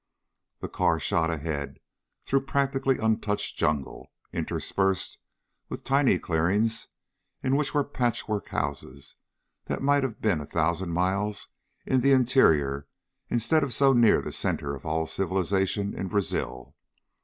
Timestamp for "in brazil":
15.93-16.75